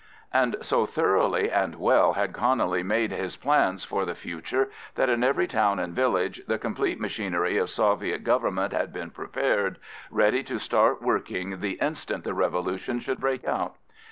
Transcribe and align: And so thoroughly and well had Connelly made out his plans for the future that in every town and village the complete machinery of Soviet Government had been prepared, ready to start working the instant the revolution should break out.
And 0.33 0.55
so 0.61 0.87
thoroughly 0.87 1.51
and 1.51 1.75
well 1.75 2.13
had 2.13 2.33
Connelly 2.33 2.81
made 2.81 3.13
out 3.13 3.19
his 3.19 3.35
plans 3.35 3.83
for 3.83 4.03
the 4.03 4.15
future 4.15 4.71
that 4.95 5.09
in 5.09 5.23
every 5.23 5.45
town 5.45 5.77
and 5.77 5.93
village 5.93 6.41
the 6.47 6.57
complete 6.57 6.99
machinery 6.99 7.57
of 7.57 7.69
Soviet 7.69 8.23
Government 8.23 8.73
had 8.73 8.91
been 8.91 9.11
prepared, 9.11 9.77
ready 10.09 10.41
to 10.43 10.57
start 10.57 11.03
working 11.03 11.59
the 11.59 11.73
instant 11.73 12.23
the 12.23 12.33
revolution 12.33 12.99
should 12.99 13.19
break 13.19 13.45
out. 13.45 13.75